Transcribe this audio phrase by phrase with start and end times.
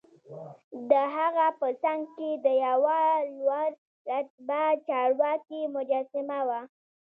[0.91, 2.99] دهغه په څنګ کې د یوه
[3.39, 3.69] لوړ
[4.09, 6.61] رتبه چارواکي مجسمه وه.